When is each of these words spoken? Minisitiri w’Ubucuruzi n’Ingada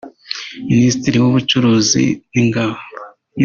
Minisitiri 0.69 1.15
w’Ubucuruzi 1.19 2.03
n’Ingada 2.31 2.81